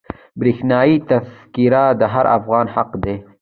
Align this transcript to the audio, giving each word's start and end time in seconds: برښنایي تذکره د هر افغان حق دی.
برښنایي 0.39 0.95
تذکره 1.09 1.83
د 1.99 2.01
هر 2.13 2.25
افغان 2.37 2.65
حق 2.75 2.91
دی. 3.03 3.15